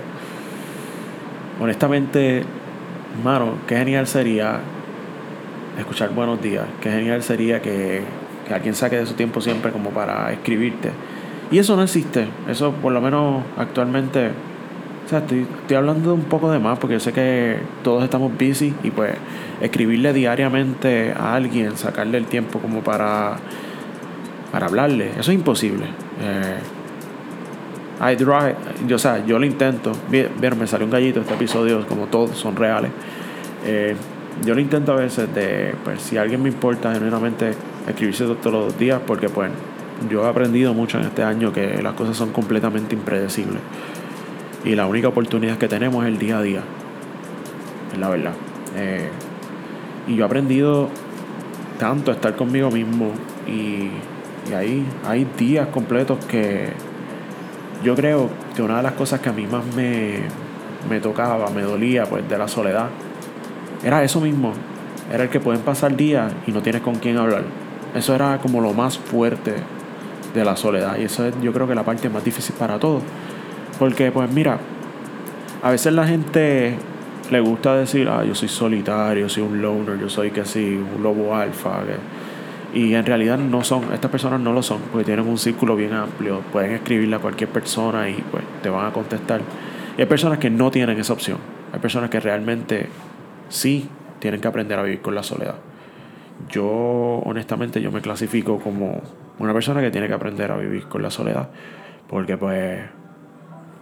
honestamente, 1.60 2.42
mano, 3.22 3.54
qué 3.66 3.76
genial 3.76 4.06
sería 4.06 4.60
escuchar 5.78 6.10
buenos 6.14 6.40
días. 6.42 6.64
Qué 6.80 6.90
genial 6.90 7.22
sería 7.22 7.60
que, 7.60 8.02
que 8.46 8.54
alguien 8.54 8.74
saque 8.74 8.96
de 8.96 9.06
su 9.06 9.14
tiempo 9.14 9.40
siempre 9.40 9.72
como 9.72 9.90
para 9.90 10.32
escribirte. 10.32 10.90
Y 11.50 11.58
eso 11.58 11.76
no 11.76 11.82
existe. 11.82 12.26
Eso 12.48 12.72
por 12.72 12.92
lo 12.92 13.00
menos 13.00 13.42
actualmente... 13.56 14.30
O 15.04 15.08
sea, 15.08 15.20
estoy, 15.20 15.46
estoy 15.60 15.76
hablando 15.76 16.14
un 16.14 16.24
poco 16.24 16.50
de 16.50 16.58
más 16.58 16.80
porque 16.80 16.94
yo 16.94 17.00
sé 17.00 17.12
que 17.12 17.58
todos 17.84 18.02
estamos 18.02 18.32
busy 18.32 18.74
y 18.82 18.90
pues 18.90 19.14
escribirle 19.60 20.12
diariamente 20.12 21.12
a 21.16 21.36
alguien, 21.36 21.76
sacarle 21.76 22.18
el 22.18 22.26
tiempo 22.26 22.58
como 22.58 22.80
para, 22.80 23.36
para 24.50 24.66
hablarle, 24.66 25.10
eso 25.10 25.30
es 25.30 25.36
imposible. 25.36 25.84
Eh, 26.20 26.58
I 27.98 28.14
try, 28.14 28.54
yo, 28.86 28.96
o 28.96 28.98
sea, 28.98 29.24
yo 29.24 29.38
lo 29.38 29.46
intento. 29.46 29.92
Bien, 30.10 30.30
me 30.58 30.66
salió 30.66 30.84
un 30.84 30.92
gallito 30.92 31.20
este 31.20 31.34
episodio, 31.34 31.86
como 31.86 32.06
todos 32.06 32.36
son 32.36 32.54
reales. 32.54 32.90
Eh, 33.64 33.96
yo 34.44 34.54
lo 34.54 34.60
intento 34.60 34.92
a 34.92 34.96
veces 34.96 35.34
de, 35.34 35.74
pues 35.82 36.02
si 36.02 36.18
alguien 36.18 36.42
me 36.42 36.50
importa 36.50 36.92
genuinamente, 36.92 37.54
escribirse 37.88 38.24
todos 38.42 38.66
los 38.66 38.78
días, 38.78 39.00
porque 39.06 39.30
pues 39.30 39.50
yo 40.10 40.26
he 40.26 40.28
aprendido 40.28 40.74
mucho 40.74 40.98
en 40.98 41.04
este 41.04 41.22
año 41.22 41.52
que 41.52 41.82
las 41.82 41.94
cosas 41.94 42.16
son 42.16 42.32
completamente 42.32 42.94
impredecibles. 42.94 43.60
Y 44.64 44.74
la 44.74 44.86
única 44.86 45.08
oportunidad 45.08 45.56
que 45.56 45.68
tenemos 45.68 46.04
es 46.04 46.12
el 46.12 46.18
día 46.18 46.38
a 46.38 46.42
día. 46.42 46.60
Es 47.92 47.98
la 47.98 48.10
verdad. 48.10 48.32
Eh, 48.76 49.08
y 50.06 50.16
yo 50.16 50.24
he 50.24 50.26
aprendido 50.26 50.90
tanto 51.78 52.10
a 52.10 52.14
estar 52.14 52.36
conmigo 52.36 52.70
mismo. 52.70 53.12
Y, 53.46 53.90
y 54.50 54.54
ahí 54.54 54.84
hay 55.06 55.26
días 55.38 55.68
completos 55.68 56.22
que 56.26 56.72
yo 57.86 57.94
creo 57.94 58.28
que 58.56 58.62
una 58.62 58.78
de 58.78 58.82
las 58.82 58.94
cosas 58.94 59.20
que 59.20 59.28
a 59.28 59.32
mí 59.32 59.46
más 59.46 59.64
me, 59.76 60.18
me 60.90 60.98
tocaba, 60.98 61.48
me 61.50 61.62
dolía, 61.62 62.04
pues 62.04 62.28
de 62.28 62.36
la 62.36 62.48
soledad, 62.48 62.88
era 63.84 64.02
eso 64.02 64.20
mismo. 64.20 64.52
Era 65.12 65.22
el 65.22 65.30
que 65.30 65.38
pueden 65.38 65.62
pasar 65.62 65.96
días 65.96 66.32
y 66.48 66.50
no 66.50 66.62
tienes 66.62 66.82
con 66.82 66.96
quién 66.96 67.16
hablar. 67.16 67.44
Eso 67.94 68.12
era 68.12 68.38
como 68.38 68.60
lo 68.60 68.72
más 68.72 68.98
fuerte 68.98 69.54
de 70.34 70.44
la 70.44 70.56
soledad. 70.56 70.98
Y 70.98 71.04
eso 71.04 71.24
es 71.26 71.34
yo 71.40 71.52
creo 71.52 71.68
que 71.68 71.76
la 71.76 71.84
parte 71.84 72.08
más 72.08 72.24
difícil 72.24 72.56
para 72.58 72.80
todos. 72.80 73.04
Porque, 73.78 74.10
pues 74.10 74.32
mira, 74.32 74.58
a 75.62 75.70
veces 75.70 75.92
la 75.92 76.08
gente 76.08 76.76
le 77.30 77.38
gusta 77.38 77.76
decir, 77.76 78.08
ah, 78.08 78.24
yo 78.24 78.34
soy 78.34 78.48
solitario, 78.48 79.28
soy 79.28 79.44
un 79.44 79.62
loner, 79.62 79.96
yo 80.00 80.08
soy 80.08 80.32
que 80.32 80.44
sí, 80.44 80.74
un 80.96 81.04
lobo 81.04 81.36
alfa. 81.36 81.82
Y 82.76 82.94
en 82.94 83.06
realidad 83.06 83.38
no 83.38 83.64
son, 83.64 83.90
estas 83.94 84.10
personas 84.10 84.38
no 84.38 84.52
lo 84.52 84.62
son, 84.62 84.82
porque 84.92 85.06
tienen 85.06 85.26
un 85.26 85.38
círculo 85.38 85.76
bien 85.76 85.94
amplio, 85.94 86.42
pueden 86.52 86.72
escribirle 86.72 87.16
a 87.16 87.20
cualquier 87.20 87.48
persona 87.48 88.10
y 88.10 88.22
pues 88.30 88.44
te 88.62 88.68
van 88.68 88.84
a 88.84 88.92
contestar. 88.92 89.40
Y 89.96 90.02
hay 90.02 90.06
personas 90.06 90.38
que 90.38 90.50
no 90.50 90.70
tienen 90.70 91.00
esa 91.00 91.14
opción, 91.14 91.38
hay 91.72 91.78
personas 91.80 92.10
que 92.10 92.20
realmente 92.20 92.90
sí 93.48 93.88
tienen 94.18 94.42
que 94.42 94.48
aprender 94.48 94.78
a 94.78 94.82
vivir 94.82 95.00
con 95.00 95.14
la 95.14 95.22
soledad. 95.22 95.54
Yo, 96.50 96.66
honestamente, 97.24 97.80
yo 97.80 97.90
me 97.90 98.02
clasifico 98.02 98.58
como 98.58 99.00
una 99.38 99.54
persona 99.54 99.80
que 99.80 99.90
tiene 99.90 100.06
que 100.06 100.12
aprender 100.12 100.52
a 100.52 100.58
vivir 100.58 100.82
con 100.84 101.00
la 101.00 101.10
soledad, 101.10 101.48
porque 102.08 102.36
pues, 102.36 102.82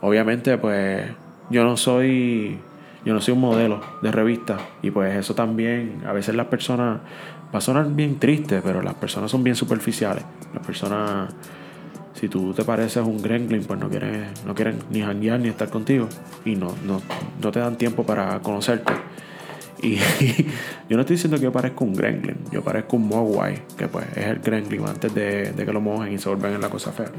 obviamente, 0.03 0.57
pues, 0.57 1.03
yo 1.51 1.65
no 1.65 1.77
soy 1.77 2.61
yo 3.04 3.12
no 3.12 3.20
soy 3.20 3.34
un 3.34 3.40
modelo 3.40 3.80
de 4.02 4.11
revista 4.11 4.56
y 4.82 4.90
pues 4.90 5.14
eso 5.16 5.34
también 5.34 6.02
a 6.06 6.12
veces 6.12 6.34
las 6.34 6.46
personas 6.46 7.00
va 7.54 7.58
a 7.58 7.61
sonar 7.61 7.88
bien 7.92 8.18
triste 8.18 8.61
pero 8.62 8.82
las 8.82 8.94
personas 8.94 9.30
son 9.30 9.44
bien 9.44 9.56
superficiales. 9.56 10.25
Las 10.54 10.64
personas 10.64 11.34
si 12.14 12.28
tú 12.28 12.54
te 12.54 12.64
pareces 12.64 13.04
un 13.04 13.20
gremlin 13.20 13.64
pues 13.64 13.78
no 13.78 13.88
quieren 13.88 14.28
no 14.46 14.54
quieren 14.54 14.78
ni 14.90 15.02
janguear 15.02 15.38
ni 15.40 15.49
estar 15.49 15.68
contigo 15.68 16.08
y 16.44 16.56
no, 16.56 16.75
no, 16.87 17.02
no 17.42 17.52
te 17.52 17.61
dan 17.61 17.76
tiempo 17.76 18.04
para 18.04 18.40
conocerte. 18.40 18.92
Y 19.82 19.96
yo 20.88 20.96
no 20.96 21.00
estoy 21.00 21.16
diciendo 21.16 21.37
que 21.37 21.44
yo 21.44 21.52
parezco 21.52 21.84
un 21.84 21.92
gremlin 21.92 22.37
yo 22.50 22.62
parezco 22.62 22.96
un 22.96 23.08
mogwai 23.08 23.62
que 23.76 23.87
pues 23.88 24.06
es 24.16 24.26
el 24.26 24.38
gremlin 24.38 24.87
antes 24.87 25.12
de, 25.14 25.52
de 25.52 25.66
que 25.66 25.73
lo 25.73 25.80
mojen 25.80 26.12
y 26.12 26.18
se 26.18 26.28
vuelvan 26.30 26.54
en 26.54 26.61
la 26.62 26.70
cosa 26.70 26.90
fea. 26.92 27.11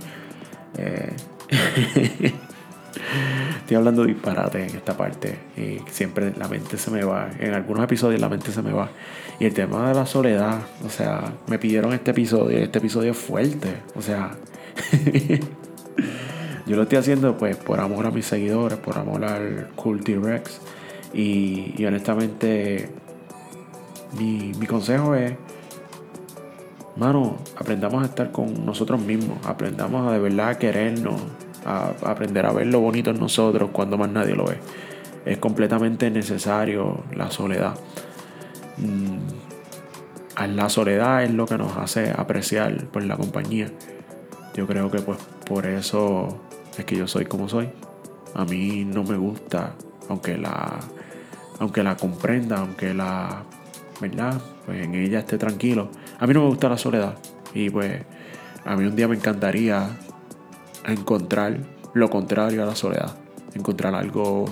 Eh, 0.78 1.14
Estoy 3.66 3.78
hablando 3.78 4.06
disparate 4.06 4.64
en 4.64 4.76
esta 4.76 4.96
parte. 4.96 5.40
Y 5.58 5.80
siempre 5.90 6.32
la 6.38 6.48
mente 6.48 6.78
se 6.78 6.92
me 6.92 7.04
va. 7.04 7.32
En 7.40 7.56
algunos 7.56 7.84
episodios 7.84 8.22
la 8.22 8.30
mente 8.30 8.52
se 8.52 8.62
me 8.62 8.72
va. 8.72 8.92
Y 9.40 9.46
el 9.46 9.56
tema 9.56 9.88
de 9.88 9.96
la 9.96 10.06
soledad. 10.06 10.60
O 10.86 10.90
sea, 10.92 11.34
me 11.48 11.58
pidieron 11.58 11.92
este 11.92 12.12
episodio. 12.12 12.60
Este 12.60 12.78
episodio 12.78 13.14
es 13.14 13.18
fuerte. 13.18 13.78
O 13.96 14.04
sea. 14.04 14.36
yo 16.68 16.76
lo 16.76 16.84
estoy 16.84 17.00
haciendo 17.00 17.38
pues 17.38 17.58
por 17.58 17.80
amor 17.80 18.06
a 18.06 18.12
mis 18.12 18.28
seguidores. 18.28 18.78
Por 18.78 19.00
amor 19.00 19.26
al 19.26 19.70
Culti 19.76 20.14
Rex. 20.14 20.62
Y, 21.12 21.74
y 21.76 21.86
honestamente. 21.88 22.92
Mi, 24.20 24.52
mi 24.60 24.68
consejo 24.68 25.16
es. 25.16 25.34
Mano, 26.98 27.38
aprendamos 27.58 28.04
a 28.04 28.06
estar 28.06 28.32
con 28.32 28.64
nosotros 28.64 29.02
mismos. 29.02 29.44
Aprendamos 29.44 30.08
a 30.08 30.12
de 30.12 30.20
verdad 30.20 30.56
querernos 30.60 31.20
aprender 31.66 32.46
a 32.46 32.54
ver 32.54 32.68
lo 32.68 32.80
bonito 32.80 33.10
en 33.10 33.20
nosotros 33.20 33.72
cuando 33.72 33.98
más 33.98 34.10
nadie 34.10 34.36
lo 34.36 34.46
ve. 34.46 34.58
Es 35.26 35.40
completamente 35.40 36.10
necesario 36.12 37.04
la 37.14 37.32
soledad. 37.32 37.76
Mm, 38.78 39.18
la 40.56 40.70
soledad 40.70 41.24
es 41.24 41.32
lo 41.32 41.46
que 41.46 41.58
nos 41.58 41.76
hace 41.78 42.12
apreciar 42.16 42.86
pues, 42.92 43.06
la 43.06 43.18
compañía. 43.18 43.72
Yo 44.56 44.68
creo 44.68 44.92
que 44.92 45.00
pues 45.00 45.18
por 45.46 45.66
eso 45.66 46.40
es 46.78 46.86
que 46.86 46.96
yo 46.96 47.08
soy 47.08 47.26
como 47.26 47.50
soy. 47.50 47.70
A 48.36 48.46
mí 48.46 48.86
no 48.86 49.04
me 49.04 49.18
gusta, 49.18 49.76
aunque 50.10 50.38
la, 50.38 50.80
aunque 51.60 51.84
la 51.84 51.96
comprenda, 51.96 52.58
aunque 52.60 52.94
la, 52.94 53.44
¿verdad? 54.02 54.40
Pues 54.66 54.84
en 54.84 54.94
ella 54.94 55.20
esté 55.20 55.38
tranquilo. 55.38 55.90
A 56.20 56.28
mí 56.28 56.34
no 56.34 56.42
me 56.42 56.48
gusta 56.48 56.70
la 56.70 56.78
soledad. 56.78 57.18
Y 57.54 57.70
pues 57.70 58.02
a 58.66 58.76
mí 58.76 58.86
un 58.86 58.96
día 58.96 59.08
me 59.08 59.16
encantaría 59.16 59.90
a 60.86 60.92
encontrar 60.92 61.60
lo 61.94 62.10
contrario 62.10 62.64
a 62.64 62.66
la 62.66 62.76
soledad. 62.76 63.16
Encontrar 63.54 63.96
algo, 63.96 64.46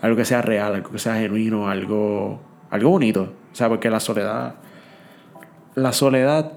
algo 0.00 0.16
que 0.16 0.24
sea 0.24 0.42
real, 0.42 0.74
algo 0.74 0.90
que 0.90 0.98
sea 0.98 1.16
genuino, 1.16 1.68
algo, 1.68 2.40
algo 2.70 2.90
bonito. 2.90 3.34
O 3.52 3.54
sea, 3.54 3.68
porque 3.68 3.90
la 3.90 4.00
soledad, 4.00 4.54
la 5.74 5.92
soledad 5.92 6.52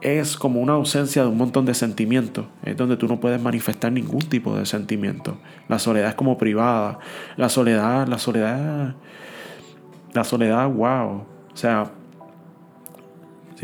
es 0.00 0.36
como 0.36 0.60
una 0.60 0.74
ausencia 0.74 1.22
de 1.22 1.28
un 1.28 1.38
montón 1.38 1.64
de 1.64 1.72
sentimientos. 1.72 2.46
Es 2.62 2.76
donde 2.76 2.96
tú 2.96 3.08
no 3.08 3.20
puedes 3.20 3.40
manifestar 3.40 3.90
ningún 3.90 4.20
tipo 4.20 4.54
de 4.56 4.66
sentimiento. 4.66 5.38
La 5.68 5.78
soledad 5.78 6.10
es 6.10 6.14
como 6.14 6.36
privada. 6.36 6.98
La 7.36 7.48
soledad, 7.48 8.06
la 8.06 8.18
soledad, 8.18 8.94
la 10.12 10.24
soledad, 10.24 10.68
wow. 10.68 11.24
O 11.52 11.56
sea, 11.56 11.92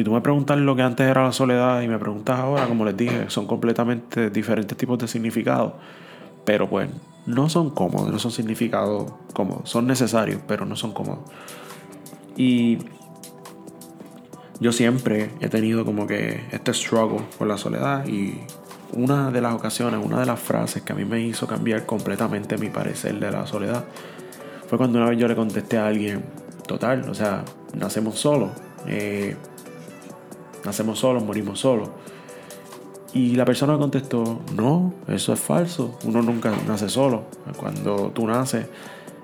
si 0.01 0.05
tú 0.05 0.13
me 0.13 0.23
preguntas 0.23 0.57
lo 0.57 0.75
que 0.75 0.81
antes 0.81 1.07
era 1.07 1.25
la 1.25 1.33
soledad 1.33 1.83
y 1.83 1.87
me 1.87 1.99
preguntas 1.99 2.41
ahora, 2.41 2.67
como 2.67 2.87
les 2.87 2.97
dije, 2.97 3.29
son 3.29 3.47
completamente 3.47 4.31
diferentes 4.31 4.75
tipos 4.75 4.99
de 4.99 5.07
significados. 5.07 5.75
Pero 6.47 6.71
pues 6.71 6.89
no 7.27 7.51
son 7.51 7.69
cómodos, 7.69 8.11
no 8.11 8.19
son 8.19 8.31
significados 8.31 9.13
cómodos. 9.35 9.69
Son 9.69 9.87
necesarios, 9.87 10.41
pero 10.49 10.65
no 10.65 10.75
son 10.75 10.93
cómodos. 10.93 11.25
Y 12.35 12.79
yo 14.59 14.73
siempre 14.73 15.33
he 15.41 15.51
tenido 15.51 15.85
como 15.85 16.07
que 16.07 16.47
este 16.51 16.73
struggle 16.73 17.21
con 17.37 17.49
la 17.49 17.59
soledad 17.59 18.07
y 18.07 18.41
una 18.95 19.31
de 19.31 19.43
las 19.43 19.53
ocasiones, 19.53 20.01
una 20.03 20.19
de 20.19 20.25
las 20.25 20.41
frases 20.41 20.81
que 20.81 20.95
a 20.95 20.97
mí 20.97 21.05
me 21.05 21.21
hizo 21.21 21.47
cambiar 21.47 21.85
completamente 21.85 22.57
mi 22.57 22.71
parecer 22.71 23.21
de 23.21 23.31
la 23.31 23.47
soledad 23.47 23.85
fue 24.67 24.79
cuando 24.79 24.99
una 24.99 25.11
vez 25.11 25.19
yo 25.19 25.29
le 25.29 25.37
contesté 25.37 25.77
a 25.77 25.89
alguien, 25.89 26.25
total, 26.67 27.07
o 27.11 27.13
sea, 27.13 27.45
nacemos 27.75 28.19
solos. 28.19 28.49
Eh, 28.87 29.37
nacemos 30.65 30.99
solos, 30.99 31.25
morimos 31.25 31.61
solos. 31.61 31.91
Y 33.13 33.35
la 33.35 33.45
persona 33.45 33.77
contestó, 33.77 34.41
no, 34.55 34.95
eso 35.09 35.33
es 35.33 35.41
falso, 35.41 35.99
uno 36.05 36.23
nunca 36.23 36.53
nace 36.67 36.89
solo. 36.89 37.25
Cuando 37.57 38.13
tú 38.15 38.27
naces, 38.27 38.67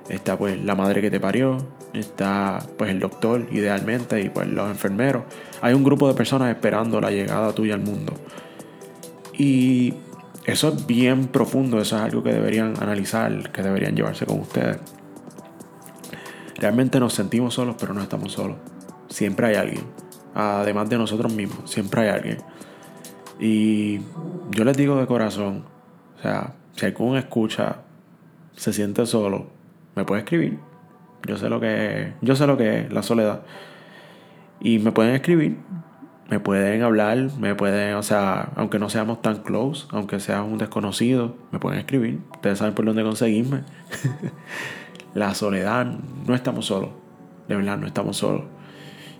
está 0.08 0.36
pues 0.36 0.60
la 0.62 0.74
madre 0.74 1.00
que 1.00 1.10
te 1.10 1.20
parió, 1.20 1.58
está 1.92 2.58
pues 2.76 2.90
el 2.90 2.98
doctor 2.98 3.46
idealmente 3.52 4.20
y 4.20 4.28
pues 4.28 4.48
los 4.48 4.68
enfermeros. 4.68 5.22
Hay 5.62 5.72
un 5.74 5.84
grupo 5.84 6.08
de 6.08 6.14
personas 6.14 6.50
esperando 6.50 7.00
la 7.00 7.10
llegada 7.10 7.52
tuya 7.52 7.74
al 7.74 7.80
mundo. 7.80 8.12
Y 9.38 9.94
eso 10.44 10.68
es 10.68 10.86
bien 10.86 11.28
profundo, 11.28 11.80
eso 11.80 11.96
es 11.96 12.02
algo 12.02 12.24
que 12.24 12.32
deberían 12.32 12.74
analizar, 12.82 13.52
que 13.52 13.62
deberían 13.62 13.94
llevarse 13.94 14.26
con 14.26 14.40
ustedes. 14.40 14.78
Realmente 16.56 16.98
nos 16.98 17.12
sentimos 17.12 17.54
solos, 17.54 17.76
pero 17.78 17.94
no 17.94 18.02
estamos 18.02 18.32
solos. 18.32 18.56
Siempre 19.08 19.46
hay 19.46 19.54
alguien 19.56 19.84
además 20.36 20.88
de 20.90 20.98
nosotros 20.98 21.32
mismos. 21.32 21.70
Siempre 21.70 22.02
hay 22.02 22.08
alguien. 22.08 22.38
Y 23.40 24.00
yo 24.50 24.64
les 24.64 24.76
digo 24.76 24.96
de 24.96 25.06
corazón, 25.06 25.64
o 26.18 26.22
sea, 26.22 26.54
si 26.74 26.86
algún 26.86 27.16
escucha 27.16 27.78
se 28.54 28.72
siente 28.72 29.06
solo, 29.06 29.46
me 29.94 30.04
puede 30.04 30.22
escribir. 30.22 30.58
Yo 31.26 31.36
sé 31.36 31.48
lo 31.48 31.58
que 31.58 32.02
es, 32.02 32.14
yo 32.20 32.36
sé 32.36 32.46
lo 32.46 32.56
que 32.56 32.80
es 32.80 32.92
la 32.92 33.02
soledad. 33.02 33.42
Y 34.60 34.78
me 34.78 34.92
pueden 34.92 35.14
escribir, 35.14 35.58
me 36.30 36.40
pueden 36.40 36.82
hablar, 36.82 37.18
me 37.38 37.54
pueden, 37.54 37.94
o 37.94 38.02
sea, 38.02 38.52
aunque 38.56 38.78
no 38.78 38.88
seamos 38.88 39.22
tan 39.22 39.42
close, 39.42 39.86
aunque 39.90 40.20
seas 40.20 40.42
un 40.42 40.58
desconocido, 40.58 41.36
me 41.50 41.58
pueden 41.58 41.78
escribir. 41.78 42.20
Ustedes 42.32 42.58
saben 42.58 42.74
por 42.74 42.84
dónde 42.84 43.02
conseguirme. 43.02 43.62
la 45.14 45.34
soledad, 45.34 45.86
no 46.26 46.34
estamos 46.34 46.66
solos. 46.66 46.90
De 47.48 47.56
verdad, 47.56 47.78
no 47.78 47.86
estamos 47.86 48.16
solos. 48.16 48.44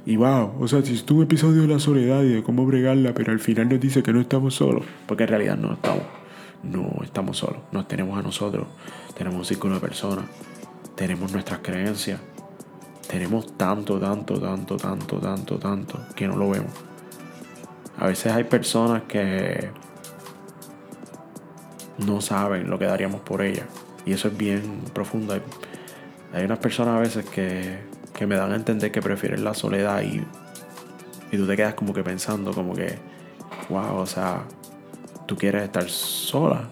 Y 0.06 0.16
wow, 0.16 0.52
o 0.60 0.68
sea, 0.68 0.82
si 0.82 0.94
estuvo 0.94 1.24
episodio 1.24 1.62
de 1.62 1.68
la 1.68 1.80
soledad 1.80 2.22
y 2.22 2.28
de 2.28 2.42
cómo 2.44 2.64
bregarla, 2.64 3.12
pero 3.12 3.32
al 3.32 3.40
final 3.40 3.68
nos 3.68 3.80
dice 3.80 4.04
que 4.04 4.12
no 4.12 4.20
estamos 4.20 4.54
solos. 4.54 4.84
Porque 5.04 5.24
en 5.24 5.30
realidad 5.30 5.56
no 5.56 5.72
estamos. 5.72 6.04
No 6.62 7.02
estamos 7.02 7.38
solos. 7.38 7.58
Nos 7.72 7.88
tenemos 7.88 8.16
a 8.16 8.22
nosotros. 8.22 8.68
Tenemos 9.18 9.40
un 9.40 9.44
círculo 9.44 9.74
de 9.74 9.80
personas. 9.80 10.26
Tenemos 10.94 11.32
nuestras 11.32 11.58
creencias. 11.58 12.20
Tenemos 13.08 13.56
tanto, 13.56 13.98
tanto, 13.98 14.38
tanto, 14.38 14.76
tanto, 14.76 15.18
tanto, 15.18 15.58
tanto 15.58 15.98
que 16.14 16.28
no 16.28 16.36
lo 16.36 16.50
vemos. 16.50 16.72
A 17.98 18.06
veces 18.06 18.32
hay 18.32 18.44
personas 18.44 19.02
que 19.08 19.70
no 22.06 22.20
saben 22.20 22.70
lo 22.70 22.78
que 22.78 22.84
daríamos 22.84 23.22
por 23.22 23.42
ellas. 23.42 23.66
Y 24.04 24.12
eso 24.12 24.28
es 24.28 24.36
bien 24.36 24.82
profundo. 24.92 25.34
Hay, 25.34 25.42
hay 26.32 26.44
unas 26.44 26.60
personas 26.60 26.94
a 26.94 27.00
veces 27.00 27.24
que 27.28 27.95
que 28.16 28.26
me 28.26 28.34
dan 28.34 28.50
a 28.52 28.56
entender 28.56 28.90
que 28.90 29.02
prefieren 29.02 29.44
la 29.44 29.52
soledad 29.52 30.00
y, 30.00 30.24
y 31.30 31.36
tú 31.36 31.46
te 31.46 31.54
quedas 31.54 31.74
como 31.74 31.92
que 31.92 32.02
pensando 32.02 32.52
como 32.52 32.74
que, 32.74 32.98
wow, 33.68 33.96
o 33.96 34.06
sea, 34.06 34.44
tú 35.26 35.36
quieres 35.36 35.64
estar 35.64 35.88
sola. 35.88 36.70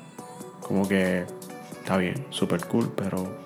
Como 0.61 0.89
que 0.89 1.27
está 1.79 1.99
bien, 1.99 2.25
super 2.31 2.65
cool, 2.65 2.91
pero 2.97 3.37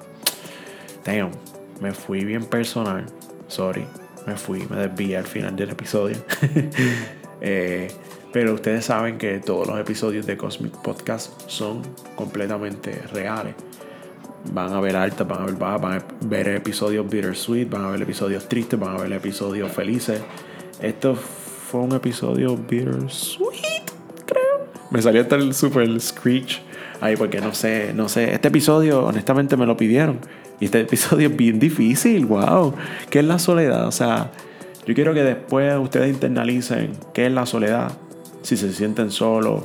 damn, 1.04 1.32
me 1.80 1.92
fui 1.92 2.24
bien 2.24 2.44
personal. 2.44 3.04
Sorry, 3.48 3.84
me 4.28 4.36
fui, 4.36 4.64
me 4.70 4.76
desvié 4.76 5.16
al 5.16 5.26
final 5.26 5.56
del 5.56 5.70
episodio. 5.70 6.16
Eh, 7.40 7.86
pero 8.32 8.54
ustedes 8.54 8.86
saben 8.86 9.16
que 9.16 9.38
todos 9.38 9.68
los 9.68 9.78
episodios 9.78 10.26
de 10.26 10.36
Cosmic 10.36 10.72
Podcast 10.82 11.40
son 11.48 11.82
completamente 12.16 13.00
reales 13.12 13.54
van 14.52 14.72
a 14.72 14.80
ver 14.80 14.96
altas, 14.96 15.26
van 15.26 15.42
a 15.42 15.46
ver 15.46 15.54
bajas, 15.56 15.80
van 15.80 15.92
a 15.98 16.04
ver 16.22 16.48
episodios 16.48 17.08
bittersweet, 17.08 17.68
van 17.68 17.84
a 17.84 17.90
ver 17.90 18.02
episodios 18.02 18.48
tristes, 18.48 18.78
van 18.78 18.96
a 18.96 19.02
ver 19.02 19.12
episodios 19.12 19.70
felices. 19.72 20.20
Esto 20.80 21.14
fue 21.14 21.80
un 21.80 21.92
episodio 21.94 22.56
bittersweet, 22.56 23.90
creo. 24.26 24.66
Me 24.90 25.02
salió 25.02 25.22
hasta 25.22 25.36
el 25.36 25.54
super 25.54 26.00
screech 26.00 26.62
Ay, 27.00 27.16
porque 27.16 27.40
no 27.40 27.54
sé, 27.54 27.92
no 27.94 28.08
sé. 28.08 28.34
Este 28.34 28.48
episodio, 28.48 29.04
honestamente, 29.04 29.56
me 29.56 29.66
lo 29.66 29.76
pidieron. 29.76 30.18
Y 30.60 30.64
este 30.64 30.80
episodio 30.80 31.28
es 31.28 31.36
bien 31.36 31.58
difícil, 31.58 32.26
wow. 32.26 32.74
¿Qué 33.10 33.20
es 33.20 33.24
la 33.24 33.38
soledad? 33.38 33.86
O 33.86 33.92
sea, 33.92 34.32
yo 34.86 34.94
quiero 34.94 35.14
que 35.14 35.22
después 35.22 35.78
ustedes 35.78 36.10
internalicen 36.10 36.92
qué 37.14 37.26
es 37.26 37.32
la 37.32 37.46
soledad. 37.46 37.92
Si 38.42 38.56
se 38.56 38.72
sienten 38.72 39.10
solos, 39.10 39.62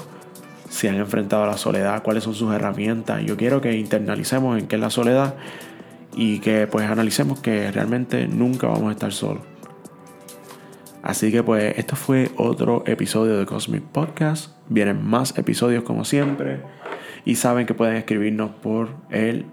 si 0.74 0.88
han 0.88 0.96
enfrentado 0.96 1.44
a 1.44 1.48
la 1.48 1.58
soledad, 1.58 2.01
cuáles 2.01 2.24
son 2.24 2.34
sus 2.34 2.51
herramientas. 2.51 3.24
Yo 3.24 3.38
quiero 3.38 3.62
que 3.62 3.77
internalicemos 3.77 4.58
en 4.58 4.65
qué 4.65 4.77
es 4.77 4.82
la 4.82 4.89
soledad 4.89 5.36
y 6.15 6.39
que 6.39 6.65
pues 6.65 6.89
analicemos 6.89 7.39
que 7.39 7.72
realmente 7.72 8.27
nunca 8.27 8.65
vamos 8.65 8.89
a 8.89 8.92
estar 8.94 9.13
solos. 9.13 9.44
Así 11.03 11.32
que 11.32 11.44
pues 11.44 11.77
esto 11.77 11.96
fue 11.96 12.32
otro 12.38 12.84
episodio 12.88 13.38
de 13.38 13.46
Cosmic 13.46 13.84
Podcast. 13.84 14.51
Vienen 14.68 15.06
más 15.06 15.38
episodios 15.38 15.84
como 15.84 16.06
siempre. 16.06 16.62
Y 17.24 17.36
saben 17.36 17.68
que 17.68 17.75
pueden 17.75 17.96
escribirnos 17.96 18.50
por 18.50 18.96
el 19.12 19.46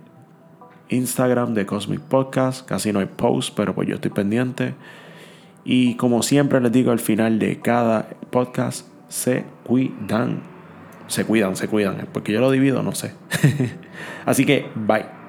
Instagram 0.89 1.53
de 1.53 1.67
Cosmic 1.67 2.01
Podcast. 2.01 2.67
Casi 2.67 2.95
no 2.95 3.01
hay 3.01 3.07
post, 3.15 3.55
pero 3.55 3.75
pues 3.75 3.87
yo 3.87 3.97
estoy 3.97 4.11
pendiente. 4.11 4.75
Y 5.65 5.97
como 5.97 6.23
siempre 6.23 6.63
les 6.63 6.73
digo 6.73 6.93
al 6.93 6.99
final 6.99 7.39
de 7.39 7.61
cada 7.61 8.09
podcast, 8.31 8.89
se 9.09 9.45
cuidan. 9.65 10.60
Se 11.11 11.25
cuidan, 11.25 11.57
se 11.57 11.67
cuidan. 11.67 12.07
Porque 12.13 12.33
yo 12.33 12.41
lo 12.41 12.51
divido, 12.53 12.83
no 12.85 12.95
sé. 12.95 13.13
Así 14.25 14.47
que, 14.47 14.67
bye. 14.77 15.20